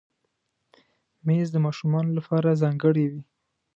[1.25, 3.21] مېز د ماشومانو لپاره ځانګړی وي.